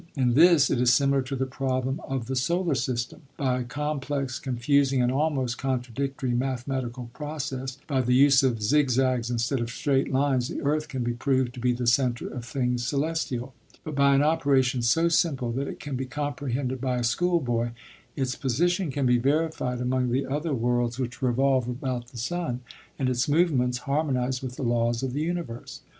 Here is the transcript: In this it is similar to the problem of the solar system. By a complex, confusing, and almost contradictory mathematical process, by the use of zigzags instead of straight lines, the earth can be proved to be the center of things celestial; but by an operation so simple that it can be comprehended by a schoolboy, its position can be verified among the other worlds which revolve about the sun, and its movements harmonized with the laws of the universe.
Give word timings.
In 0.15 0.33
this 0.33 0.71
it 0.71 0.81
is 0.81 0.91
similar 0.91 1.21
to 1.21 1.35
the 1.35 1.45
problem 1.45 2.01
of 2.07 2.25
the 2.25 2.35
solar 2.35 2.73
system. 2.73 3.21
By 3.37 3.59
a 3.59 3.63
complex, 3.63 4.39
confusing, 4.39 4.99
and 4.99 5.11
almost 5.11 5.59
contradictory 5.59 6.31
mathematical 6.33 7.11
process, 7.13 7.77
by 7.85 8.01
the 8.01 8.15
use 8.15 8.41
of 8.41 8.63
zigzags 8.63 9.29
instead 9.29 9.59
of 9.59 9.69
straight 9.69 10.11
lines, 10.11 10.47
the 10.47 10.61
earth 10.63 10.87
can 10.87 11.03
be 11.03 11.13
proved 11.13 11.53
to 11.53 11.59
be 11.59 11.71
the 11.71 11.85
center 11.85 12.27
of 12.27 12.45
things 12.45 12.83
celestial; 12.87 13.53
but 13.83 13.93
by 13.93 14.15
an 14.15 14.23
operation 14.23 14.81
so 14.81 15.07
simple 15.07 15.51
that 15.51 15.67
it 15.67 15.79
can 15.79 15.95
be 15.95 16.05
comprehended 16.07 16.81
by 16.81 16.97
a 16.97 17.03
schoolboy, 17.03 17.69
its 18.15 18.33
position 18.35 18.89
can 18.89 19.05
be 19.05 19.19
verified 19.19 19.79
among 19.79 20.09
the 20.09 20.25
other 20.25 20.55
worlds 20.55 20.97
which 20.97 21.21
revolve 21.21 21.67
about 21.67 22.07
the 22.07 22.17
sun, 22.17 22.61
and 22.97 23.07
its 23.07 23.29
movements 23.29 23.77
harmonized 23.77 24.41
with 24.41 24.55
the 24.55 24.63
laws 24.63 25.03
of 25.03 25.13
the 25.13 25.21
universe. 25.21 25.81